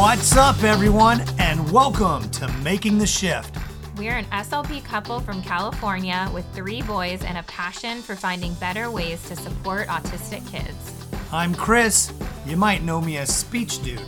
What's 0.00 0.34
up, 0.34 0.62
everyone, 0.62 1.22
and 1.38 1.70
welcome 1.70 2.30
to 2.30 2.48
Making 2.62 2.96
the 2.96 3.06
Shift. 3.06 3.54
We're 3.98 4.16
an 4.16 4.24
SLP 4.32 4.82
couple 4.82 5.20
from 5.20 5.42
California 5.42 6.26
with 6.32 6.46
three 6.54 6.80
boys 6.80 7.22
and 7.22 7.36
a 7.36 7.42
passion 7.42 8.00
for 8.00 8.16
finding 8.16 8.54
better 8.54 8.90
ways 8.90 9.22
to 9.28 9.36
support 9.36 9.88
autistic 9.88 10.50
kids. 10.50 10.94
I'm 11.30 11.54
Chris. 11.54 12.14
You 12.46 12.56
might 12.56 12.82
know 12.82 13.02
me 13.02 13.18
as 13.18 13.28
Speech 13.28 13.82
Dude. 13.82 14.00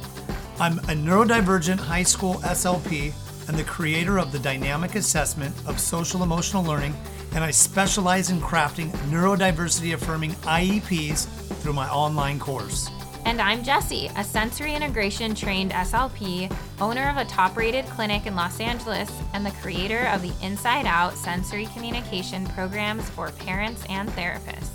I'm 0.59 0.79
a 0.79 0.95
neurodivergent 0.95 1.79
high 1.79 2.05
school 2.05 2.37
SLP 2.37 3.13
and 3.47 3.59
the 3.59 3.65
creator 3.65 4.19
of 4.19 4.33
the 4.33 4.39
dynamic 4.39 4.95
assessment 4.95 5.55
of 5.67 5.79
social 5.79 6.23
emotional 6.23 6.65
learning, 6.65 6.97
and 7.35 7.45
I 7.45 7.51
specialize 7.51 8.31
in 8.31 8.41
crafting 8.41 8.89
neurodiversity 9.11 9.93
affirming 9.93 10.31
IEPs 10.31 11.27
through 11.61 11.75
my 11.75 11.91
online 11.91 12.39
course. 12.39 12.89
And 13.25 13.41
I'm 13.41 13.63
Jessie, 13.63 14.11
a 14.17 14.25
sensory 14.25 14.75
integration 14.75 15.35
trained 15.35 15.71
SLP, 15.71 16.55
owner 16.81 17.09
of 17.09 17.17
a 17.17 17.25
top 17.25 17.57
rated 17.57 17.87
clinic 17.87 18.27
in 18.27 18.35
Los 18.35 18.59
Angeles, 18.59 19.11
and 19.33 19.47
the 19.47 19.53
creator 19.53 20.07
of 20.09 20.23
the 20.23 20.33
Inside 20.43 20.87
Out 20.87 21.15
sensory 21.15 21.67
communication 21.67 22.45
programs 22.49 23.09
for 23.11 23.31
parents 23.31 23.85
and 23.89 24.09
therapists. 24.11 24.71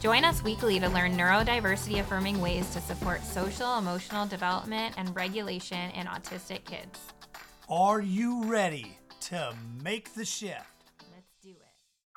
Join 0.00 0.24
us 0.24 0.42
weekly 0.42 0.80
to 0.80 0.88
learn 0.88 1.16
neurodiversity 1.16 2.00
affirming 2.00 2.40
ways 2.40 2.68
to 2.70 2.80
support 2.80 3.22
social 3.22 3.78
emotional 3.78 4.26
development 4.26 4.94
and 4.96 5.14
regulation 5.14 5.90
in 5.90 6.06
autistic 6.06 6.64
kids. 6.64 6.98
Are 7.68 8.00
you 8.00 8.44
ready 8.44 8.98
to 9.20 9.54
make 9.82 10.14
the 10.14 10.24
shift? 10.24 10.73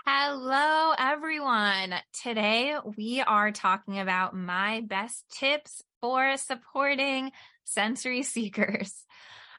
Hello, 0.10 0.94
everyone. 0.98 1.94
Today 2.24 2.78
we 2.96 3.20
are 3.20 3.52
talking 3.52 4.00
about 4.00 4.34
my 4.34 4.80
best 4.80 5.26
tips 5.30 5.84
for 6.00 6.38
supporting 6.38 7.34
sensory 7.66 8.24
seekers. 8.24 9.04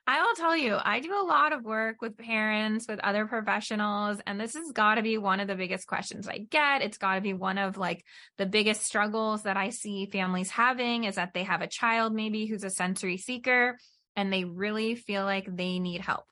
I 0.06 0.22
will 0.22 0.34
tell 0.37 0.56
you, 0.56 0.78
I 0.83 1.00
do 1.00 1.12
a 1.12 1.28
lot 1.28 1.53
of 1.53 1.67
work 1.67 2.00
with 2.00 2.17
parents, 2.17 2.87
with 2.89 2.98
other 3.00 3.27
professionals, 3.27 4.20
and 4.27 4.41
this 4.41 4.55
has 4.55 4.72
got 4.72 4.95
to 4.95 5.03
be 5.03 5.19
one 5.19 5.41
of 5.41 5.48
the 5.48 5.55
biggest 5.55 5.87
questions 5.87 6.27
I 6.27 6.39
get. 6.39 6.81
It's 6.81 6.97
got 6.97 7.17
to 7.17 7.20
be 7.20 7.34
one 7.34 7.59
of 7.59 7.77
like 7.77 8.03
the 8.39 8.47
biggest 8.47 8.83
struggles 8.83 9.42
that 9.42 9.59
I 9.59 9.69
see 9.69 10.06
families 10.06 10.48
having 10.48 11.05
is 11.05 11.17
that 11.17 11.34
they 11.34 11.42
have 11.42 11.61
a 11.61 11.67
child 11.67 12.15
maybe 12.15 12.47
who's 12.47 12.65
a 12.65 12.70
sensory 12.70 13.19
seeker 13.19 13.77
and 14.17 14.33
they 14.33 14.44
really 14.44 14.94
feel 14.94 15.25
like 15.25 15.44
they 15.55 15.78
need 15.78 16.00
help. 16.00 16.25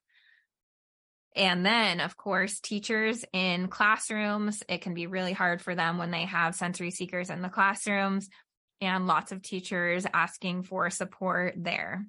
And 1.36 1.66
then, 1.66 2.00
of 2.00 2.16
course, 2.16 2.60
teachers 2.60 3.22
in 3.32 3.68
classrooms, 3.68 4.62
it 4.68 4.80
can 4.80 4.94
be 4.94 5.06
really 5.06 5.34
hard 5.34 5.60
for 5.60 5.74
them 5.74 5.98
when 5.98 6.10
they 6.10 6.24
have 6.24 6.54
sensory 6.54 6.90
seekers 6.90 7.28
in 7.28 7.42
the 7.42 7.50
classrooms 7.50 8.28
and 8.80 9.06
lots 9.06 9.32
of 9.32 9.42
teachers 9.42 10.06
asking 10.12 10.62
for 10.62 10.88
support 10.88 11.54
there. 11.56 12.06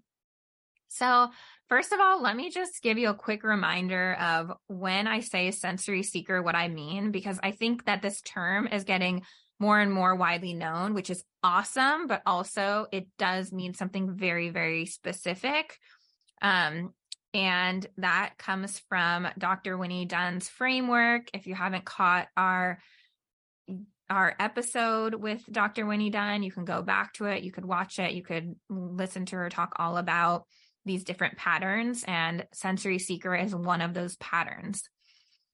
So, 0.88 1.30
first 1.68 1.92
of 1.92 2.00
all, 2.00 2.22
let 2.22 2.38
me 2.38 2.50
just 2.50 2.82
give 2.82 2.98
you 2.98 3.10
a 3.10 3.14
quick 3.14 3.44
reminder 3.44 4.14
of 4.14 4.54
when 4.68 5.08
I 5.08 5.20
say 5.20 5.52
sensory 5.52 6.04
seeker, 6.04 6.42
what 6.42 6.56
I 6.56 6.70
mean, 6.70 7.12
because 7.12 7.38
I 7.44 7.52
think 7.52 7.86
that 7.86 8.02
this 8.02 8.22
term 8.22 8.68
is 8.68 8.86
getting 8.86 9.24
more 9.60 9.80
and 9.80 9.92
more 9.92 10.16
widely 10.16 10.54
known, 10.54 10.94
which 10.94 11.10
is 11.10 11.24
awesome, 11.44 12.08
but 12.08 12.22
also 12.26 12.88
it 12.94 13.08
does 13.18 13.52
mean 13.52 13.74
something 13.74 14.16
very, 14.16 14.50
very 14.50 14.86
specific. 14.86 15.78
Um, 16.42 16.94
and 17.34 17.86
that 17.98 18.38
comes 18.38 18.80
from 18.90 19.28
Dr. 19.38 19.78
Winnie 19.78 20.06
Dunn's 20.06 20.50
framework. 20.50 21.30
If 21.34 21.48
you 21.48 21.56
haven't 21.56 21.86
caught 21.86 22.28
our 22.36 22.80
our 24.10 24.34
episode 24.40 25.16
with 25.16 25.44
Dr. 25.52 25.86
Winnie 25.86 26.10
Dunn, 26.10 26.42
you 26.42 26.52
can 26.52 26.64
go 26.64 26.82
back 26.82 27.14
to 27.14 27.26
it. 27.26 27.44
You 27.44 27.52
could 27.52 27.66
watch 27.66 28.00
it. 28.00 28.14
You 28.14 28.24
could 28.24 28.56
listen 28.70 29.26
to 29.26 29.36
her 29.36 29.50
talk 29.50 29.74
all 29.78 29.98
about 29.98 30.46
these 30.86 31.04
different 31.04 31.38
patterns, 31.38 32.06
and 32.08 32.46
sensory 32.54 33.00
seeker 33.00 33.36
is 33.36 33.54
one 33.54 33.82
of 33.82 33.94
those 33.94 34.16
patterns. 34.16 34.84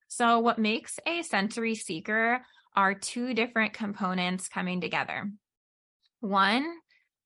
So, 0.08 0.40
what 0.40 0.60
makes 0.60 1.00
a 1.08 1.24
sensory 1.24 1.74
seeker 1.74 2.46
are 2.76 2.94
two 2.94 3.34
different 3.34 3.74
components 3.74 4.48
coming 4.48 4.80
together. 4.80 5.32
One 6.20 6.66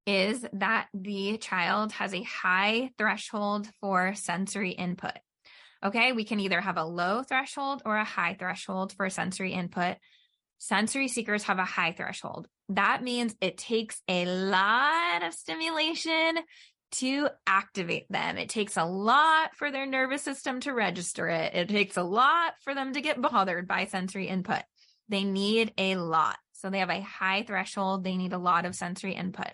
is 0.07 0.45
that 0.53 0.87
the 0.93 1.37
child 1.37 1.91
has 1.91 2.13
a 2.13 2.23
high 2.23 2.89
threshold 2.97 3.67
for 3.81 4.15
sensory 4.15 4.71
input. 4.71 5.11
Okay, 5.85 6.13
we 6.13 6.23
can 6.23 6.39
either 6.39 6.61
have 6.61 6.77
a 6.77 6.85
low 6.85 7.21
threshold 7.21 7.83
or 7.85 7.97
a 7.97 8.03
high 8.03 8.35
threshold 8.39 8.93
for 8.93 9.09
sensory 9.09 9.53
input. 9.53 9.97
Sensory 10.57 11.07
seekers 11.07 11.43
have 11.43 11.59
a 11.59 11.65
high 11.65 11.91
threshold. 11.91 12.47
That 12.69 13.03
means 13.03 13.35
it 13.41 13.57
takes 13.57 14.01
a 14.07 14.25
lot 14.25 15.23
of 15.23 15.33
stimulation 15.33 16.39
to 16.93 17.27
activate 17.45 18.09
them. 18.09 18.37
It 18.37 18.49
takes 18.49 18.77
a 18.77 18.85
lot 18.85 19.55
for 19.55 19.71
their 19.71 19.85
nervous 19.85 20.23
system 20.23 20.61
to 20.61 20.73
register 20.73 21.27
it. 21.27 21.53
It 21.53 21.69
takes 21.69 21.97
a 21.97 22.03
lot 22.03 22.53
for 22.63 22.73
them 22.73 22.93
to 22.93 23.01
get 23.01 23.21
bothered 23.21 23.67
by 23.67 23.85
sensory 23.85 24.27
input. 24.27 24.63
They 25.09 25.25
need 25.25 25.73
a 25.77 25.97
lot. 25.97 26.37
So 26.53 26.69
they 26.69 26.79
have 26.79 26.89
a 26.89 27.01
high 27.01 27.43
threshold. 27.43 28.03
They 28.03 28.15
need 28.15 28.33
a 28.33 28.37
lot 28.37 28.65
of 28.65 28.73
sensory 28.73 29.13
input. 29.13 29.51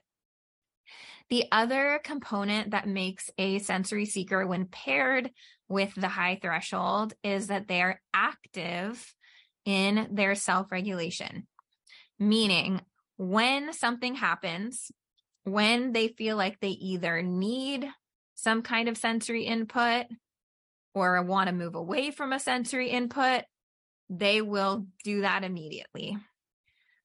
The 1.33 1.45
other 1.51 1.99
component 2.03 2.69
that 2.69 2.87
makes 2.87 3.31
a 3.39 3.57
sensory 3.57 4.05
seeker 4.05 4.45
when 4.45 4.67
paired 4.67 5.31
with 5.67 5.91
the 5.95 6.07
high 6.07 6.37
threshold 6.39 7.15
is 7.23 7.47
that 7.47 7.67
they 7.67 7.81
are 7.81 7.99
active 8.13 9.15
in 9.65 10.09
their 10.11 10.35
self 10.35 10.71
regulation, 10.71 11.47
meaning 12.19 12.81
when 13.17 13.73
something 13.73 14.13
happens, 14.13 14.91
when 15.43 15.91
they 15.91 16.09
feel 16.09 16.37
like 16.37 16.59
they 16.59 16.67
either 16.67 17.23
need 17.23 17.89
some 18.35 18.61
kind 18.61 18.87
of 18.87 18.95
sensory 18.95 19.45
input 19.45 20.05
or 20.93 21.23
want 21.23 21.47
to 21.47 21.55
move 21.55 21.73
away 21.73 22.11
from 22.11 22.31
a 22.31 22.39
sensory 22.39 22.91
input, 22.91 23.41
they 24.07 24.43
will 24.43 24.85
do 25.03 25.21
that 25.21 25.43
immediately. 25.43 26.15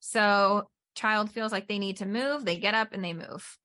So, 0.00 0.68
child 0.94 1.30
feels 1.30 1.50
like 1.50 1.66
they 1.66 1.78
need 1.78 1.96
to 1.96 2.04
move, 2.04 2.44
they 2.44 2.58
get 2.58 2.74
up 2.74 2.92
and 2.92 3.02
they 3.02 3.14
move. 3.14 3.58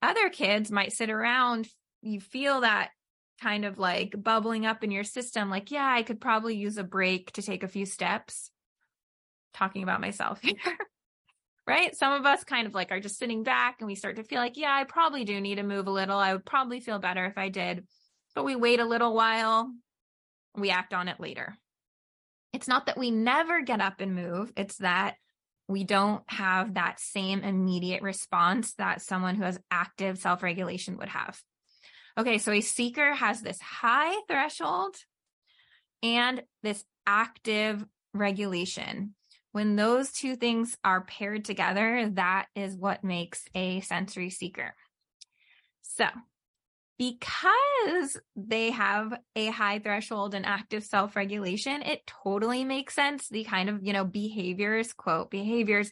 Other 0.00 0.30
kids 0.30 0.70
might 0.70 0.92
sit 0.92 1.10
around, 1.10 1.68
you 2.02 2.20
feel 2.20 2.60
that 2.60 2.90
kind 3.40 3.64
of 3.64 3.78
like 3.78 4.14
bubbling 4.20 4.66
up 4.66 4.84
in 4.84 4.90
your 4.90 5.04
system, 5.04 5.50
like, 5.50 5.70
yeah, 5.70 5.86
I 5.86 6.02
could 6.02 6.20
probably 6.20 6.56
use 6.56 6.76
a 6.76 6.84
break 6.84 7.32
to 7.32 7.42
take 7.42 7.62
a 7.62 7.68
few 7.68 7.86
steps. 7.86 8.50
Talking 9.54 9.82
about 9.82 10.00
myself 10.00 10.40
here. 10.42 10.54
right? 11.66 11.96
Some 11.96 12.12
of 12.12 12.26
us 12.26 12.44
kind 12.44 12.66
of 12.66 12.74
like 12.74 12.92
are 12.92 13.00
just 13.00 13.18
sitting 13.18 13.42
back 13.42 13.76
and 13.80 13.86
we 13.86 13.94
start 13.94 14.16
to 14.16 14.24
feel 14.24 14.38
like, 14.38 14.56
yeah, 14.56 14.72
I 14.72 14.84
probably 14.84 15.24
do 15.24 15.40
need 15.40 15.56
to 15.56 15.62
move 15.62 15.86
a 15.86 15.92
little. 15.92 16.18
I 16.18 16.32
would 16.32 16.44
probably 16.44 16.80
feel 16.80 16.98
better 16.98 17.24
if 17.26 17.36
I 17.36 17.48
did. 17.48 17.86
But 18.34 18.44
we 18.44 18.56
wait 18.56 18.80
a 18.80 18.84
little 18.84 19.14
while, 19.14 19.72
we 20.54 20.70
act 20.70 20.94
on 20.94 21.08
it 21.08 21.18
later. 21.18 21.56
It's 22.52 22.68
not 22.68 22.86
that 22.86 22.98
we 22.98 23.10
never 23.10 23.62
get 23.62 23.80
up 23.80 24.00
and 24.00 24.14
move, 24.14 24.52
it's 24.56 24.76
that 24.76 25.16
we 25.68 25.84
don't 25.84 26.22
have 26.28 26.74
that 26.74 26.98
same 26.98 27.40
immediate 27.40 28.02
response 28.02 28.72
that 28.74 29.02
someone 29.02 29.36
who 29.36 29.44
has 29.44 29.60
active 29.70 30.18
self 30.18 30.42
regulation 30.42 30.96
would 30.96 31.10
have. 31.10 31.40
Okay, 32.16 32.38
so 32.38 32.50
a 32.50 32.62
seeker 32.62 33.14
has 33.14 33.42
this 33.42 33.60
high 33.60 34.14
threshold 34.26 34.96
and 36.02 36.42
this 36.62 36.84
active 37.06 37.84
regulation. 38.14 39.14
When 39.52 39.76
those 39.76 40.10
two 40.10 40.36
things 40.36 40.76
are 40.84 41.04
paired 41.04 41.44
together, 41.44 42.10
that 42.14 42.46
is 42.54 42.74
what 42.74 43.04
makes 43.04 43.44
a 43.54 43.80
sensory 43.80 44.30
seeker. 44.30 44.74
So, 45.82 46.06
because 46.98 48.20
they 48.36 48.70
have 48.70 49.14
a 49.36 49.46
high 49.46 49.78
threshold 49.78 50.34
and 50.34 50.44
active 50.44 50.84
self 50.84 51.14
regulation, 51.16 51.82
it 51.82 52.06
totally 52.06 52.64
makes 52.64 52.94
sense. 52.94 53.28
The 53.28 53.44
kind 53.44 53.68
of, 53.68 53.84
you 53.84 53.92
know, 53.92 54.04
behaviors, 54.04 54.92
quote, 54.92 55.30
behaviors 55.30 55.90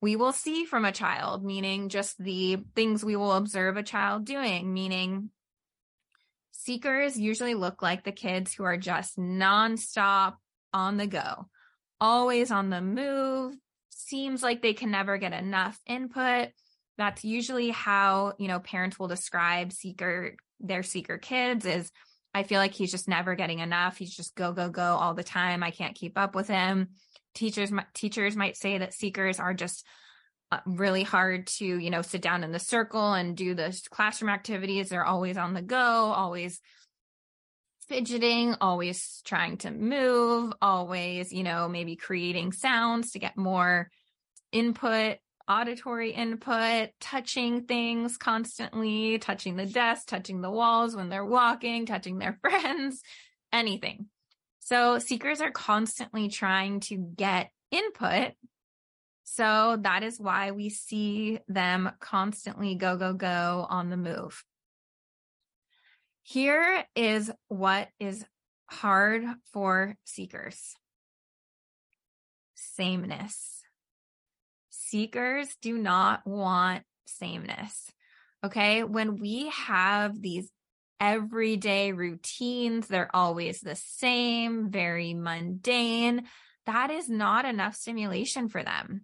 we 0.00 0.16
will 0.16 0.32
see 0.32 0.64
from 0.64 0.84
a 0.84 0.92
child, 0.92 1.44
meaning 1.44 1.88
just 1.88 2.16
the 2.18 2.58
things 2.74 3.04
we 3.04 3.16
will 3.16 3.32
observe 3.32 3.76
a 3.76 3.82
child 3.82 4.24
doing, 4.24 4.72
meaning 4.72 5.30
seekers 6.52 7.18
usually 7.18 7.54
look 7.54 7.82
like 7.82 8.04
the 8.04 8.12
kids 8.12 8.54
who 8.54 8.64
are 8.64 8.78
just 8.78 9.18
nonstop 9.18 10.36
on 10.72 10.96
the 10.96 11.06
go, 11.06 11.48
always 12.00 12.50
on 12.50 12.70
the 12.70 12.80
move, 12.80 13.54
seems 13.90 14.42
like 14.42 14.62
they 14.62 14.72
can 14.72 14.90
never 14.90 15.18
get 15.18 15.32
enough 15.32 15.78
input 15.86 16.48
that's 16.98 17.24
usually 17.24 17.70
how 17.70 18.34
you 18.38 18.48
know 18.48 18.60
parents 18.60 18.98
will 18.98 19.08
describe 19.08 19.72
seeker 19.72 20.36
their 20.60 20.82
seeker 20.82 21.18
kids 21.18 21.64
is 21.64 21.90
i 22.34 22.42
feel 22.42 22.58
like 22.58 22.74
he's 22.74 22.90
just 22.90 23.08
never 23.08 23.34
getting 23.34 23.58
enough. 23.58 23.96
He's 23.96 24.14
just 24.14 24.34
go 24.34 24.52
go 24.52 24.68
go 24.68 24.82
all 24.82 25.14
the 25.14 25.24
time. 25.24 25.62
I 25.62 25.70
can't 25.70 25.96
keep 25.96 26.18
up 26.18 26.34
with 26.34 26.48
him. 26.48 26.88
Teachers 27.34 27.72
teachers 27.94 28.36
might 28.36 28.56
say 28.56 28.78
that 28.78 28.94
seekers 28.94 29.40
are 29.40 29.54
just 29.54 29.86
uh, 30.52 30.58
really 30.66 31.02
hard 31.02 31.46
to 31.46 31.64
you 31.64 31.90
know 31.90 32.02
sit 32.02 32.22
down 32.22 32.44
in 32.44 32.52
the 32.52 32.58
circle 32.58 33.12
and 33.12 33.36
do 33.36 33.54
the 33.54 33.78
classroom 33.90 34.30
activities. 34.30 34.88
They're 34.88 35.04
always 35.04 35.36
on 35.36 35.54
the 35.54 35.62
go 35.62 35.76
always 35.76 36.60
fidgeting 37.88 38.54
always 38.60 39.20
trying 39.24 39.56
to 39.56 39.68
move 39.68 40.52
always 40.62 41.32
you 41.32 41.42
know 41.42 41.68
maybe 41.68 41.96
creating 41.96 42.52
sounds 42.52 43.10
to 43.10 43.18
get 43.18 43.36
more 43.36 43.90
input 44.52 45.16
auditory 45.50 46.12
input, 46.12 46.90
touching 47.00 47.64
things 47.64 48.16
constantly, 48.16 49.18
touching 49.18 49.56
the 49.56 49.66
desk, 49.66 50.06
touching 50.06 50.40
the 50.40 50.50
walls 50.50 50.94
when 50.94 51.08
they're 51.08 51.24
walking, 51.24 51.86
touching 51.86 52.18
their 52.18 52.38
friends, 52.40 53.02
anything. 53.52 54.06
So 54.60 54.98
seekers 55.00 55.40
are 55.40 55.50
constantly 55.50 56.28
trying 56.28 56.80
to 56.80 56.96
get 56.96 57.50
input. 57.72 58.32
So 59.24 59.78
that 59.82 60.02
is 60.04 60.20
why 60.20 60.52
we 60.52 60.70
see 60.70 61.40
them 61.48 61.90
constantly 61.98 62.76
go, 62.76 62.96
go, 62.96 63.12
go 63.14 63.66
on 63.68 63.90
the 63.90 63.96
move. 63.96 64.44
Here 66.22 66.84
is 66.94 67.30
what 67.48 67.88
is 67.98 68.24
hard 68.66 69.24
for 69.52 69.96
seekers 70.04 70.76
sameness. 72.80 73.59
Seekers 74.90 75.56
do 75.62 75.78
not 75.78 76.26
want 76.26 76.82
sameness. 77.06 77.92
Okay. 78.44 78.82
When 78.82 79.20
we 79.20 79.48
have 79.50 80.20
these 80.20 80.50
everyday 80.98 81.92
routines, 81.92 82.88
they're 82.88 83.14
always 83.14 83.60
the 83.60 83.76
same, 83.76 84.70
very 84.70 85.14
mundane. 85.14 86.24
That 86.66 86.90
is 86.90 87.08
not 87.08 87.44
enough 87.44 87.76
stimulation 87.76 88.48
for 88.48 88.64
them. 88.64 89.02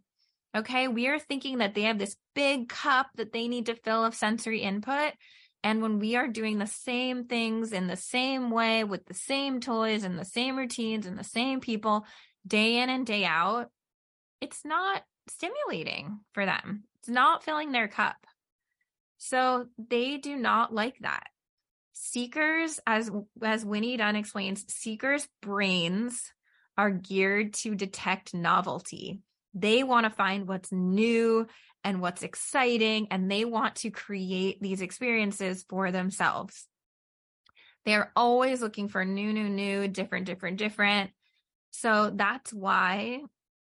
Okay. 0.56 0.88
We 0.88 1.06
are 1.06 1.20
thinking 1.20 1.58
that 1.58 1.74
they 1.74 1.82
have 1.82 2.00
this 2.00 2.16
big 2.34 2.68
cup 2.68 3.06
that 3.14 3.32
they 3.32 3.46
need 3.46 3.66
to 3.66 3.76
fill 3.76 4.04
of 4.04 4.14
sensory 4.14 4.62
input. 4.62 5.12
And 5.62 5.82
when 5.82 6.00
we 6.00 6.16
are 6.16 6.26
doing 6.26 6.58
the 6.58 6.66
same 6.66 7.26
things 7.26 7.72
in 7.72 7.86
the 7.86 7.96
same 7.96 8.50
way 8.50 8.82
with 8.82 9.06
the 9.06 9.14
same 9.14 9.60
toys 9.60 10.02
and 10.02 10.18
the 10.18 10.24
same 10.24 10.56
routines 10.56 11.06
and 11.06 11.16
the 11.16 11.24
same 11.24 11.60
people 11.60 12.06
day 12.44 12.78
in 12.78 12.90
and 12.90 13.06
day 13.06 13.24
out, 13.24 13.68
it's 14.40 14.64
not 14.64 15.02
stimulating 15.28 16.20
for 16.32 16.46
them. 16.46 16.84
It's 17.00 17.08
not 17.08 17.44
filling 17.44 17.72
their 17.72 17.88
cup. 17.88 18.16
So 19.18 19.66
they 19.78 20.18
do 20.18 20.36
not 20.36 20.74
like 20.74 20.98
that. 21.00 21.28
Seekers, 21.92 22.78
as 22.86 23.10
as 23.42 23.64
Winnie 23.64 23.96
Dunn 23.96 24.16
explains, 24.16 24.64
seekers' 24.72 25.26
brains 25.40 26.32
are 26.76 26.90
geared 26.90 27.54
to 27.54 27.74
detect 27.74 28.34
novelty. 28.34 29.20
They 29.54 29.82
want 29.82 30.04
to 30.04 30.10
find 30.10 30.46
what's 30.46 30.70
new 30.70 31.46
and 31.82 32.00
what's 32.02 32.22
exciting, 32.22 33.08
and 33.10 33.30
they 33.30 33.44
want 33.44 33.76
to 33.76 33.90
create 33.90 34.60
these 34.60 34.82
experiences 34.82 35.64
for 35.68 35.90
themselves. 35.90 36.66
They 37.86 37.94
are 37.94 38.12
always 38.14 38.60
looking 38.60 38.88
for 38.88 39.04
new, 39.04 39.32
new, 39.32 39.48
new, 39.48 39.88
different, 39.88 40.26
different, 40.26 40.58
different. 40.58 41.12
So 41.70 42.10
that's 42.14 42.52
why 42.52 43.20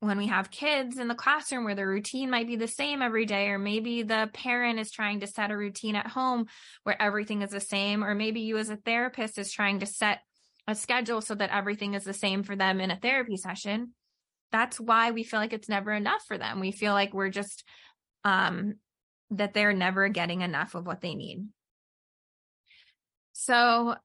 when 0.01 0.17
we 0.17 0.29
have 0.29 0.51
kids 0.51 0.99
in 0.99 1.09
the 1.09 1.15
classroom 1.15 1.65
where 1.65 1.75
the 1.75 1.87
routine 1.87 2.31
might 2.31 2.47
be 2.47 2.57
the 2.57 2.69
same 2.69 3.03
every 3.03 3.27
day, 3.27 3.49
or 3.49 3.59
maybe 3.59 4.03
the 4.03 4.31
parent 4.33 4.79
is 4.79 4.91
trying 4.91 5.21
to 5.21 5.27
set 5.27 5.51
a 5.51 5.57
routine 5.57 5.97
at 5.97 6.07
home 6.07 6.47
where 6.85 7.01
everything 7.01 7.43
is 7.43 7.51
the 7.51 7.61
same, 7.61 8.05
or 8.05 8.15
maybe 8.15 8.41
you 8.41 8.59
as 8.59 8.71
a 8.71 8.77
therapist 8.77 9.39
is 9.39 9.51
trying 9.51 9.81
to 9.81 9.87
set 9.87 10.21
a 10.69 10.75
schedule 10.75 11.21
so 11.21 11.35
that 11.35 11.51
everything 11.51 11.95
is 11.95 12.05
the 12.05 12.13
same 12.13 12.43
for 12.43 12.55
them 12.55 12.81
in 12.81 12.91
a 12.91 12.97
therapy 12.97 13.37
session. 13.37 13.93
That's 14.53 14.79
why 14.79 15.11
we 15.11 15.25
feel 15.25 15.41
like 15.41 15.53
it's 15.53 15.69
never 15.69 15.93
enough 15.93 16.23
for 16.29 16.39
them. 16.39 16.61
We 16.61 16.71
feel 16.71 16.93
like 16.93 17.13
we're 17.13 17.31
just 17.31 17.65
um, 18.25 18.75
that 19.31 19.55
they're 19.55 19.73
never 19.73 20.09
getting 20.09 20.43
enough 20.43 20.75
of 20.75 20.87
what 20.87 21.01
they 21.01 21.15
need. 21.15 21.49
So 23.33 23.97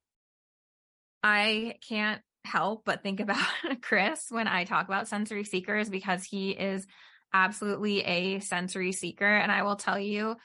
I 1.21 1.75
can't 1.87 2.21
help 2.45 2.83
but 2.85 3.03
think 3.03 3.19
about 3.19 3.45
Chris 3.81 4.25
when 4.29 4.47
I 4.47 4.65
talk 4.65 4.87
about 4.87 5.07
sensory 5.07 5.43
seekers 5.43 5.89
because 5.89 6.23
he 6.23 6.51
is 6.51 6.85
absolutely 7.33 8.01
a 8.01 8.39
sensory 8.39 8.91
seeker. 8.91 9.25
And 9.25 9.51
I 9.51 9.63
will 9.63 9.75
tell 9.75 9.99
you, 9.99 10.35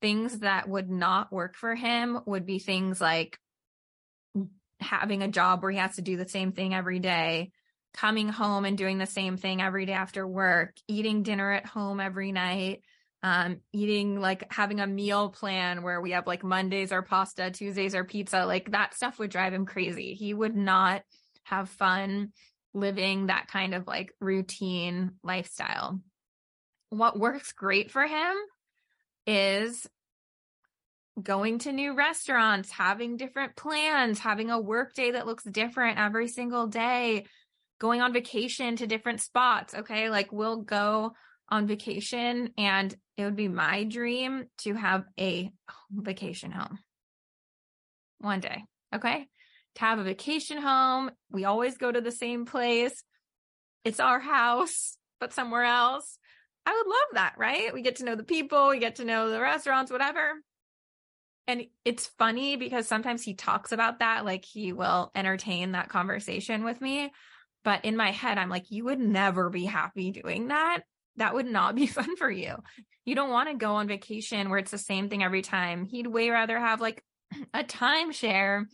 things 0.00 0.40
that 0.40 0.68
would 0.68 0.88
not 0.88 1.32
work 1.32 1.56
for 1.56 1.74
him 1.74 2.20
would 2.26 2.46
be 2.46 2.58
things 2.58 3.00
like 3.00 3.38
having 4.80 5.22
a 5.22 5.28
job 5.28 5.62
where 5.62 5.72
he 5.72 5.78
has 5.78 5.96
to 5.96 6.02
do 6.02 6.16
the 6.16 6.28
same 6.28 6.52
thing 6.52 6.72
every 6.72 7.00
day, 7.00 7.50
coming 7.94 8.28
home 8.28 8.64
and 8.64 8.78
doing 8.78 8.98
the 8.98 9.06
same 9.06 9.36
thing 9.36 9.60
every 9.60 9.86
day 9.86 9.92
after 9.92 10.26
work, 10.26 10.76
eating 10.86 11.22
dinner 11.22 11.50
at 11.50 11.66
home 11.66 12.00
every 12.00 12.32
night, 12.32 12.82
um 13.22 13.60
eating 13.72 14.20
like 14.20 14.50
having 14.52 14.80
a 14.80 14.86
meal 14.86 15.28
plan 15.30 15.82
where 15.82 16.00
we 16.00 16.12
have 16.12 16.26
like 16.26 16.44
mondays 16.44 16.92
or 16.92 17.02
pasta 17.02 17.50
tuesdays 17.50 17.94
or 17.94 18.04
pizza 18.04 18.46
like 18.46 18.70
that 18.70 18.94
stuff 18.94 19.18
would 19.18 19.30
drive 19.30 19.52
him 19.52 19.66
crazy 19.66 20.14
he 20.14 20.32
would 20.32 20.54
not 20.54 21.02
have 21.48 21.68
fun 21.68 22.32
living 22.74 23.26
that 23.26 23.48
kind 23.48 23.74
of 23.74 23.86
like 23.86 24.12
routine 24.20 25.12
lifestyle 25.22 26.00
what 26.90 27.18
works 27.18 27.52
great 27.52 27.90
for 27.90 28.06
him 28.06 28.34
is 29.26 29.86
going 31.22 31.58
to 31.58 31.72
new 31.72 31.94
restaurants 31.94 32.70
having 32.70 33.16
different 33.16 33.56
plans 33.56 34.18
having 34.18 34.50
a 34.50 34.60
work 34.60 34.94
day 34.94 35.12
that 35.12 35.26
looks 35.26 35.44
different 35.44 35.98
every 35.98 36.28
single 36.28 36.66
day 36.66 37.24
going 37.80 38.00
on 38.00 38.12
vacation 38.12 38.76
to 38.76 38.86
different 38.86 39.20
spots 39.20 39.74
okay 39.74 40.10
like 40.10 40.30
we'll 40.32 40.62
go 40.62 41.12
on 41.48 41.66
vacation 41.66 42.50
and 42.56 42.94
it 43.16 43.24
would 43.24 43.36
be 43.36 43.48
my 43.48 43.84
dream 43.84 44.44
to 44.58 44.74
have 44.74 45.04
a 45.18 45.50
vacation 45.90 46.50
home 46.50 46.78
one 48.20 48.40
day. 48.40 48.64
Okay. 48.94 49.26
To 49.78 49.84
have 49.84 49.98
a 49.98 50.04
vacation 50.04 50.58
home. 50.58 51.10
We 51.30 51.44
always 51.44 51.78
go 51.78 51.90
to 51.90 52.00
the 52.00 52.12
same 52.12 52.46
place. 52.46 53.02
It's 53.84 54.00
our 54.00 54.20
house, 54.20 54.96
but 55.20 55.32
somewhere 55.32 55.64
else. 55.64 56.18
I 56.66 56.72
would 56.72 56.86
love 56.86 57.08
that, 57.14 57.34
right? 57.38 57.72
We 57.72 57.82
get 57.82 57.96
to 57.96 58.04
know 58.04 58.14
the 58.14 58.24
people, 58.24 58.68
we 58.68 58.78
get 58.78 58.96
to 58.96 59.04
know 59.04 59.30
the 59.30 59.40
restaurants, 59.40 59.90
whatever. 59.90 60.32
And 61.46 61.64
it's 61.84 62.06
funny 62.18 62.56
because 62.56 62.86
sometimes 62.86 63.22
he 63.22 63.32
talks 63.34 63.72
about 63.72 64.00
that, 64.00 64.26
like 64.26 64.44
he 64.44 64.74
will 64.74 65.10
entertain 65.14 65.72
that 65.72 65.88
conversation 65.88 66.62
with 66.62 66.80
me. 66.80 67.10
But 67.64 67.86
in 67.86 67.96
my 67.96 68.10
head, 68.10 68.36
I'm 68.36 68.50
like, 68.50 68.70
you 68.70 68.84
would 68.84 69.00
never 69.00 69.48
be 69.48 69.64
happy 69.64 70.10
doing 70.10 70.48
that 70.48 70.82
that 71.18 71.34
would 71.34 71.46
not 71.46 71.74
be 71.74 71.86
fun 71.98 72.16
for 72.16 72.30
you. 72.30 72.56
You 73.04 73.14
don't 73.14 73.30
want 73.30 73.50
to 73.50 73.54
go 73.54 73.74
on 73.74 73.88
vacation 73.88 74.48
where 74.48 74.58
it's 74.58 74.70
the 74.70 74.78
same 74.78 75.08
thing 75.08 75.22
every 75.22 75.42
time. 75.42 75.84
He'd 75.84 76.06
way 76.06 76.30
rather 76.30 76.58
have 76.58 76.80
like 76.80 77.04
a 77.54 77.62
timeshare 77.62 78.64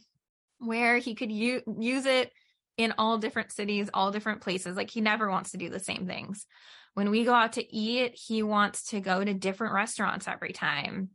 where 0.67 0.99
he 0.99 1.15
could 1.15 1.33
u- 1.33 1.63
use 1.79 2.07
it 2.07 2.33
in 2.77 2.95
all 2.99 3.19
different 3.19 3.53
cities, 3.53 3.89
all 3.95 4.11
different 4.11 4.41
places. 4.41 4.77
Like 4.77 4.91
he 4.91 5.01
never 5.01 5.31
wants 5.31 5.53
to 5.53 5.59
do 5.59 5.69
the 5.69 5.79
same 5.79 6.07
things. 6.07 6.47
When 6.95 7.11
we 7.11 7.25
go 7.25 7.35
out 7.35 7.55
to 7.55 7.75
eat, 7.75 8.15
he 8.15 8.43
wants 8.43 8.91
to 8.91 9.01
go 9.01 9.23
to 9.23 9.35
different 9.35 9.75
restaurants 9.75 10.29
every 10.29 10.53
time. 10.53 11.11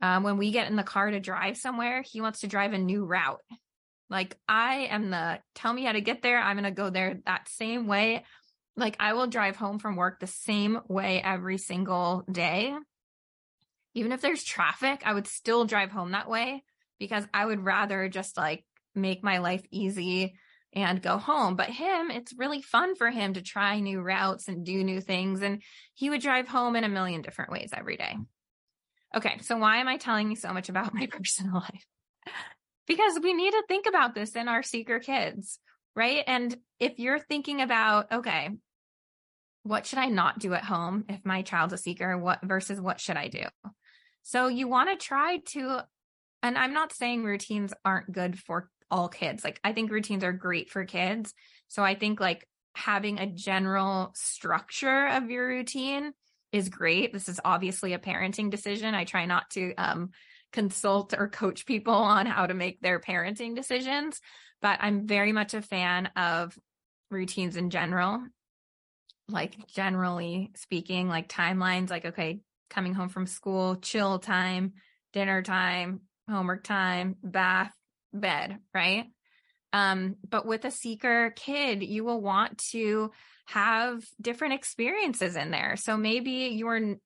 Um, 0.00 0.22
when 0.22 0.38
we 0.38 0.50
get 0.50 0.68
in 0.68 0.76
the 0.76 0.82
car 0.82 1.10
to 1.10 1.20
drive 1.20 1.56
somewhere, 1.56 2.02
he 2.02 2.20
wants 2.20 2.40
to 2.40 2.46
drive 2.46 2.72
a 2.72 2.78
new 2.78 3.04
route. 3.04 3.40
Like 4.10 4.36
I 4.48 4.88
am 4.90 5.10
the 5.10 5.40
tell 5.54 5.72
me 5.72 5.84
how 5.84 5.92
to 5.92 6.00
get 6.00 6.22
there. 6.22 6.38
I'm 6.38 6.56
going 6.56 6.64
to 6.64 6.70
go 6.70 6.90
there 6.90 7.20
that 7.26 7.48
same 7.48 7.86
way. 7.86 8.24
Like 8.76 8.96
I 9.00 9.14
will 9.14 9.26
drive 9.26 9.56
home 9.56 9.78
from 9.78 9.96
work 9.96 10.20
the 10.20 10.26
same 10.26 10.80
way 10.88 11.22
every 11.22 11.58
single 11.58 12.24
day. 12.30 12.74
Even 13.94 14.12
if 14.12 14.20
there's 14.20 14.42
traffic, 14.42 15.02
I 15.04 15.14
would 15.14 15.26
still 15.26 15.64
drive 15.64 15.90
home 15.90 16.12
that 16.12 16.28
way 16.28 16.64
because 16.98 17.24
I 17.32 17.46
would 17.46 17.64
rather 17.64 18.08
just 18.08 18.36
like 18.36 18.64
make 18.94 19.22
my 19.22 19.38
life 19.38 19.64
easy 19.70 20.34
and 20.72 21.00
go 21.00 21.18
home. 21.18 21.56
But 21.56 21.70
him, 21.70 22.10
it's 22.10 22.36
really 22.36 22.62
fun 22.62 22.96
for 22.96 23.10
him 23.10 23.34
to 23.34 23.42
try 23.42 23.80
new 23.80 24.00
routes 24.00 24.48
and 24.48 24.64
do 24.64 24.82
new 24.82 25.00
things. 25.00 25.42
And 25.42 25.62
he 25.94 26.10
would 26.10 26.20
drive 26.20 26.48
home 26.48 26.76
in 26.76 26.84
a 26.84 26.88
million 26.88 27.22
different 27.22 27.52
ways 27.52 27.70
every 27.72 27.96
day. 27.96 28.16
Okay, 29.14 29.38
so 29.42 29.56
why 29.56 29.78
am 29.78 29.88
I 29.88 29.96
telling 29.96 30.30
you 30.30 30.36
so 30.36 30.52
much 30.52 30.68
about 30.68 30.94
my 30.94 31.06
personal 31.06 31.54
life? 31.54 31.86
because 32.86 33.18
we 33.22 33.32
need 33.32 33.52
to 33.52 33.64
think 33.68 33.86
about 33.86 34.14
this 34.14 34.36
in 34.36 34.48
our 34.48 34.62
seeker 34.62 34.98
kids, 34.98 35.58
right? 35.96 36.22
And 36.26 36.54
if 36.78 36.98
you're 36.98 37.18
thinking 37.18 37.62
about, 37.62 38.12
okay, 38.12 38.50
what 39.62 39.86
should 39.86 39.98
I 39.98 40.06
not 40.06 40.38
do 40.38 40.52
at 40.52 40.64
home 40.64 41.04
if 41.08 41.24
my 41.24 41.42
child's 41.42 41.72
a 41.72 41.78
seeker? 41.78 42.18
What 42.18 42.40
versus 42.42 42.80
what 42.80 43.00
should 43.00 43.16
I 43.16 43.28
do? 43.28 43.44
So 44.22 44.48
you 44.48 44.68
want 44.68 44.90
to 44.90 45.04
try 45.04 45.38
to, 45.52 45.84
and 46.42 46.58
I'm 46.58 46.74
not 46.74 46.92
saying 46.92 47.24
routines 47.24 47.72
aren't 47.84 48.12
good 48.12 48.38
for 48.38 48.68
all 48.90 49.08
kids. 49.08 49.44
Like 49.44 49.60
I 49.64 49.72
think 49.72 49.90
routines 49.90 50.24
are 50.24 50.32
great 50.32 50.70
for 50.70 50.84
kids. 50.84 51.34
So 51.68 51.82
I 51.82 51.94
think 51.94 52.20
like 52.20 52.46
having 52.74 53.18
a 53.18 53.26
general 53.26 54.12
structure 54.14 55.06
of 55.08 55.30
your 55.30 55.46
routine 55.46 56.12
is 56.52 56.68
great. 56.68 57.12
This 57.12 57.28
is 57.28 57.40
obviously 57.44 57.92
a 57.92 57.98
parenting 57.98 58.50
decision. 58.50 58.94
I 58.94 59.04
try 59.04 59.26
not 59.26 59.50
to 59.50 59.74
um, 59.74 60.10
consult 60.52 61.14
or 61.16 61.28
coach 61.28 61.66
people 61.66 61.94
on 61.94 62.26
how 62.26 62.46
to 62.46 62.54
make 62.54 62.80
their 62.80 63.00
parenting 63.00 63.54
decisions, 63.56 64.20
but 64.62 64.78
I'm 64.80 65.06
very 65.06 65.32
much 65.32 65.54
a 65.54 65.62
fan 65.62 66.10
of 66.16 66.56
routines 67.10 67.56
in 67.56 67.70
general 67.70 68.22
like 69.28 69.66
generally 69.68 70.50
speaking, 70.56 71.08
like 71.08 71.28
timelines, 71.28 71.90
like, 71.90 72.04
okay, 72.04 72.40
coming 72.70 72.94
home 72.94 73.08
from 73.08 73.26
school, 73.26 73.76
chill 73.76 74.18
time, 74.18 74.74
dinner 75.12 75.42
time, 75.42 76.02
homework 76.28 76.64
time, 76.64 77.16
bath, 77.22 77.72
bed, 78.14 78.58
right? 78.72 79.06
Um, 79.72 80.16
but 80.28 80.46
with 80.46 80.64
a 80.64 80.70
seeker 80.70 81.32
kid, 81.34 81.82
you 81.82 82.04
will 82.04 82.20
want 82.20 82.58
to 82.70 83.10
have 83.46 84.02
different 84.20 84.54
experiences 84.54 85.36
in 85.36 85.50
there. 85.50 85.74
So 85.76 85.96
maybe 85.96 86.54
you're 86.54 86.96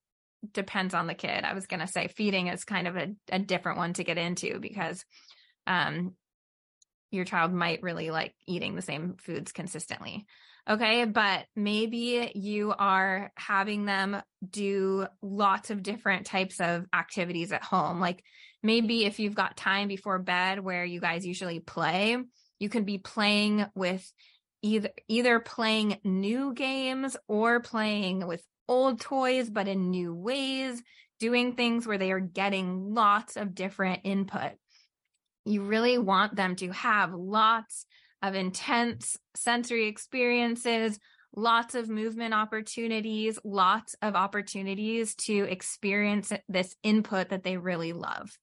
depends 0.53 0.95
on 0.95 1.07
the 1.07 1.15
kid. 1.15 1.45
I 1.45 1.55
was 1.55 1.67
going 1.67 1.81
to 1.81 1.89
say 1.89 2.09
feeding 2.09 2.47
is 2.47 2.65
kind 2.65 2.87
of 2.87 2.97
a, 2.97 3.09
a 3.33 3.39
different 3.39 3.79
one 3.79 3.93
to 3.95 4.05
get 4.05 4.19
into 4.19 4.61
because 4.61 5.05
um, 5.67 6.15
your 7.11 7.25
child 7.25 7.53
might 7.53 7.83
really 7.83 8.11
like 8.11 8.35
eating 8.47 8.75
the 8.75 8.83
same 8.83 9.17
foods 9.19 9.53
consistently. 9.53 10.27
Okay. 10.69 11.07
But 11.07 11.47
maybe 11.57 12.31
you 12.35 12.75
are 12.79 13.33
having 13.37 13.87
them 13.87 14.21
do 14.49 15.07
lots 15.23 15.71
of 15.71 15.83
different 15.83 16.27
types 16.27 16.61
of 16.61 16.85
activities 16.95 17.53
at 17.53 17.65
home. 17.65 18.01
Like 18.01 18.23
maybe 18.63 19.05
if 19.05 19.19
you've 19.19 19.35
got 19.35 19.57
time 19.57 19.89
before 19.89 20.19
bed 20.19 20.61
where 20.61 20.85
you 20.85 21.01
guys 21.01 21.27
usually 21.27 21.61
play, 21.61 22.17
you 22.59 22.69
can 22.69 22.85
be 22.85 22.99
playing 22.99 23.67
with 23.75 24.11
either 24.63 24.91
either 25.07 25.39
playing 25.39 25.99
new 26.03 26.53
games 26.53 27.17
or 27.29 27.61
playing 27.61 28.27
with 28.27 28.43
old 28.67 29.01
toys 29.01 29.49
but 29.49 29.69
in 29.69 29.91
new 29.91 30.13
ways 30.15 30.83
doing 31.21 31.55
things 31.55 31.87
where 31.87 31.99
they 31.99 32.11
are 32.11 32.21
getting 32.21 32.95
lots 32.95 33.37
of 33.37 33.55
different 33.55 34.01
input. 34.05 34.53
You 35.45 35.63
really 35.63 35.99
want 35.99 36.37
them 36.37 36.57
to 36.57 36.71
have 36.71 37.13
lots 37.13 37.87
of 38.23 38.35
intense 38.35 39.17
sensory 39.35 39.87
experiences 39.87 40.99
lots 41.35 41.75
of 41.75 41.89
movement 41.89 42.35
opportunities 42.35 43.39
lots 43.45 43.95
of 44.03 44.17
opportunities 44.17 45.15
to 45.15 45.45
experience 45.45 46.33
this 46.49 46.75
input 46.83 47.29
that 47.29 47.45
they 47.45 47.57
really 47.57 47.93
love 47.93 48.37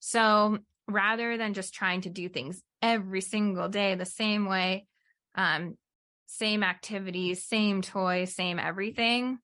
so 0.00 0.58
rather 0.86 1.36
than 1.36 1.54
just 1.54 1.74
trying 1.74 2.00
to 2.02 2.10
do 2.10 2.28
things 2.28 2.62
every 2.82 3.20
single 3.20 3.68
day 3.68 3.94
the 3.94 4.04
same 4.04 4.46
way 4.46 4.86
um, 5.34 5.76
same 6.28 6.62
activities, 6.62 7.44
same 7.44 7.80
toys, 7.80 8.34
same 8.34 8.58
everything. 8.58 9.38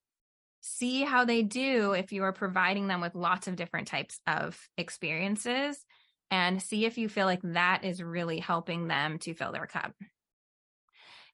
See 0.60 1.02
how 1.02 1.24
they 1.24 1.42
do 1.42 1.92
if 1.92 2.12
you 2.12 2.24
are 2.24 2.32
providing 2.32 2.88
them 2.88 3.00
with 3.00 3.14
lots 3.14 3.48
of 3.48 3.56
different 3.56 3.88
types 3.88 4.20
of 4.26 4.58
experiences 4.76 5.78
and 6.30 6.62
see 6.62 6.84
if 6.84 6.98
you 6.98 7.08
feel 7.08 7.26
like 7.26 7.40
that 7.42 7.84
is 7.84 8.02
really 8.02 8.38
helping 8.38 8.88
them 8.88 9.18
to 9.20 9.34
fill 9.34 9.52
their 9.52 9.66
cup. 9.66 9.92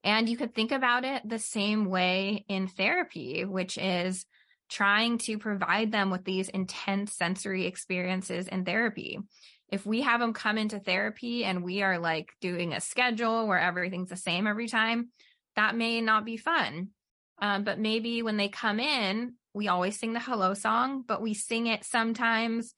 And 0.03 0.29
you 0.29 0.37
could 0.37 0.55
think 0.55 0.73
about 0.73 1.05
it 1.05 1.29
the 1.29 1.39
same 1.39 1.85
way 1.85 2.45
in 2.49 2.69
therapy, 2.69 3.45
which 3.45 3.77
is 3.77 4.25
trying 4.71 5.19
to 5.19 5.39
provide 5.39 5.93
them 5.93 6.11
with 6.11 6.25
these 6.25 6.49
intense 6.49 7.15
sensory 7.15 7.67
experiences 7.67 8.49
in 8.49 8.65
therapy 8.65 9.19
if 9.71 9.87
we 9.87 10.03
have 10.03 10.21
them 10.21 10.33
come 10.33 10.59
into 10.59 10.81
therapy 10.81 11.45
and 11.45 11.62
we 11.62 11.83
are 11.83 11.99
like 11.99 12.33
doing 12.41 12.73
a 12.73 12.81
schedule 12.81 13.47
where 13.47 13.59
everything's 13.59 14.11
the 14.11 14.17
same 14.17 14.47
every 14.47 14.69
time, 14.69 15.11
that 15.57 15.77
may 15.77 16.00
not 16.00 16.25
be 16.25 16.37
fun. 16.37 16.89
Um, 17.41 17.65
but 17.65 17.79
maybe 17.79 18.23
when 18.23 18.37
they 18.37 18.49
come 18.49 18.81
in, 18.81 19.35
we 19.55 19.69
always 19.69 19.99
sing 19.99 20.12
the 20.12 20.21
hello 20.21 20.55
song, 20.55 21.05
but 21.07 21.23
we 21.23 21.35
sing 21.35 21.67
it 21.67 21.85
sometimes, 21.85 22.75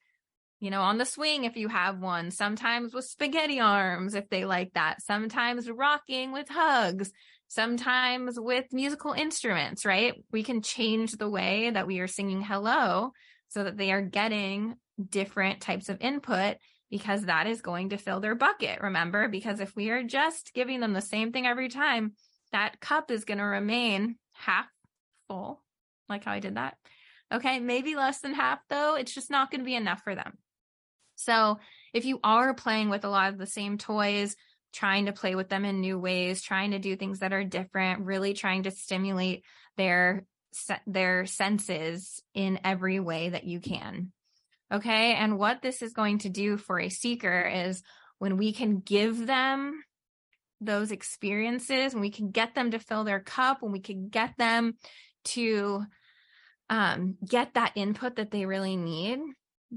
you 0.62 0.71
know, 0.71 0.83
on 0.83 0.97
the 0.97 1.04
swing 1.04 1.42
if 1.42 1.57
you 1.57 1.66
have 1.66 1.99
one, 1.99 2.31
sometimes 2.31 2.95
with 2.95 3.04
spaghetti 3.04 3.59
arms 3.59 4.14
if 4.14 4.28
they 4.28 4.45
like 4.45 4.73
that, 4.75 5.02
sometimes 5.02 5.69
rocking 5.69 6.31
with 6.31 6.49
hugs, 6.49 7.11
sometimes 7.49 8.38
with 8.38 8.66
musical 8.71 9.12
instruments, 9.12 9.85
right? 9.85 10.14
We 10.31 10.45
can 10.45 10.62
change 10.62 11.12
the 11.12 11.28
way 11.28 11.71
that 11.71 11.88
we 11.88 11.99
are 11.99 12.07
singing 12.07 12.42
hello 12.42 13.11
so 13.49 13.64
that 13.64 13.76
they 13.76 13.90
are 13.90 14.02
getting 14.02 14.76
different 15.11 15.62
types 15.62 15.88
of 15.88 16.00
input 16.00 16.59
because 16.92 17.23
that 17.23 17.49
is 17.49 17.61
going 17.61 17.88
to 17.88 17.97
fill 17.97 18.21
their 18.21 18.37
bucket. 18.37 18.83
Remember, 18.83 19.26
because 19.26 19.59
if 19.59 19.75
we 19.75 19.90
are 19.90 20.04
just 20.04 20.52
giving 20.54 20.78
them 20.78 20.92
the 20.92 21.00
same 21.00 21.33
thing 21.33 21.45
every 21.45 21.71
time, 21.71 22.12
that 22.52 22.78
cup 22.78 23.11
is 23.11 23.25
going 23.25 23.38
to 23.38 23.45
remain 23.45 24.14
half 24.35 24.69
full, 25.26 25.61
like 26.09 26.25
how 26.25 26.31
I 26.31 26.38
did 26.38 26.54
that. 26.54 26.76
Okay, 27.33 27.59
maybe 27.59 27.97
less 27.97 28.21
than 28.21 28.35
half 28.35 28.61
though. 28.69 28.95
It's 28.95 29.12
just 29.12 29.28
not 29.28 29.50
going 29.50 29.62
to 29.62 29.66
be 29.66 29.75
enough 29.75 30.02
for 30.04 30.14
them. 30.14 30.38
So 31.16 31.59
if 31.92 32.04
you 32.04 32.21
are 32.25 32.54
playing 32.54 32.88
with 32.88 33.04
a 33.04 33.09
lot 33.09 33.33
of 33.33 33.38
the 33.38 33.47
same 33.47 33.78
toys, 33.78 34.37
trying 34.73 35.07
to 35.07 35.12
play 35.12 35.35
with 35.35 35.49
them 35.49 35.64
in 35.64 35.81
new 35.81 35.99
ways, 35.99 36.42
trying 36.42 36.71
to 36.71 36.78
do 36.78 36.97
things 36.97 37.21
that 37.21 37.33
are 37.33 37.45
different, 37.45 38.07
really 38.07 38.33
trying 38.35 38.64
to 38.64 38.71
stimulate 38.71 39.45
their 39.76 40.25
their 40.87 41.25
senses 41.25 42.23
in 42.35 42.61
every 42.62 43.00
way 43.00 43.31
that 43.31 43.45
you 43.45 43.59
can. 43.59 44.12
Okay. 44.71 45.14
And 45.14 45.38
what 45.38 45.62
this 45.62 45.83
is 45.83 45.92
going 45.92 46.19
to 46.19 46.28
do 46.28 46.57
for 46.57 46.78
a 46.78 46.88
seeker 46.88 47.42
is 47.42 47.83
when 48.19 48.37
we 48.37 48.52
can 48.52 48.81
give 48.81 49.26
them 49.26 49.83
those 50.61 50.92
experiences, 50.92 51.92
when 51.92 52.00
we 52.00 52.11
can 52.11 52.31
get 52.31 52.54
them 52.54 52.71
to 52.71 52.78
fill 52.78 53.04
their 53.04 53.21
cup, 53.21 53.62
when 53.62 53.73
we 53.73 53.81
can 53.81 54.09
get 54.09 54.37
them 54.38 54.75
to 55.25 55.85
um, 56.71 57.16
get 57.26 57.54
that 57.54 57.73
input 57.75 58.16
that 58.16 58.31
they 58.31 58.47
really 58.47 58.76
need, 58.76 59.19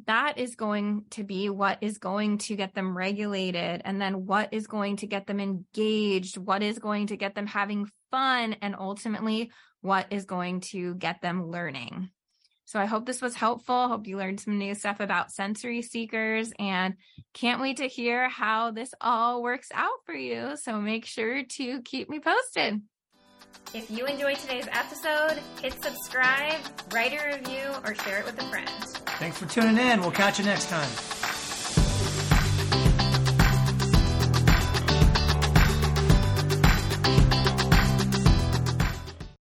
that 0.05 0.37
is 0.37 0.55
going 0.55 1.05
to 1.11 1.23
be 1.23 1.49
what 1.49 1.77
is 1.81 1.97
going 1.97 2.37
to 2.39 2.55
get 2.55 2.75
them 2.75 2.97
regulated 2.97 3.81
and 3.85 4.01
then 4.01 4.25
what 4.25 4.49
is 4.53 4.67
going 4.67 4.97
to 4.97 5.07
get 5.07 5.25
them 5.25 5.39
engaged, 5.39 6.37
what 6.37 6.61
is 6.61 6.79
going 6.79 7.07
to 7.07 7.17
get 7.17 7.33
them 7.33 7.47
having 7.47 7.89
fun, 8.11 8.57
and 8.61 8.75
ultimately 8.77 9.51
what 9.81 10.07
is 10.11 10.25
going 10.25 10.59
to 10.59 10.95
get 10.95 11.21
them 11.21 11.49
learning. 11.49 12.09
So 12.65 12.79
I 12.79 12.85
hope 12.85 13.05
this 13.05 13.21
was 13.21 13.35
helpful. 13.35 13.87
Hope 13.87 14.07
you 14.07 14.17
learned 14.17 14.39
some 14.39 14.57
new 14.57 14.73
stuff 14.73 14.99
about 14.99 15.31
sensory 15.31 15.83
seekers 15.83 16.51
and 16.57 16.95
can't 17.33 17.61
wait 17.61 17.77
to 17.77 17.87
hear 17.87 18.27
how 18.27 18.71
this 18.71 18.91
all 18.99 19.43
works 19.43 19.69
out 19.73 19.99
for 20.05 20.15
you. 20.15 20.57
So 20.57 20.81
make 20.81 21.05
sure 21.05 21.43
to 21.43 21.81
keep 21.83 22.09
me 22.09 22.19
posted. 22.19 22.81
If 23.73 23.91
you 23.91 24.05
enjoyed 24.05 24.37
today's 24.37 24.67
episode, 24.71 25.39
hit 25.61 25.73
subscribe, 25.83 26.59
write 26.93 27.13
a 27.13 27.37
review, 27.37 27.71
or 27.83 27.95
share 27.95 28.19
it 28.19 28.25
with 28.25 28.41
a 28.41 28.45
friend. 28.45 28.69
Thanks 29.19 29.37
for 29.37 29.45
tuning 29.47 29.77
in. 29.77 30.01
We'll 30.01 30.11
catch 30.11 30.39
you 30.39 30.45
next 30.45 30.69
time. 30.69 31.24